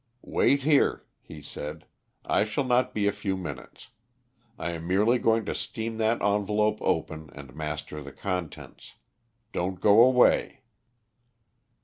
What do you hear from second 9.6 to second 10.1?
go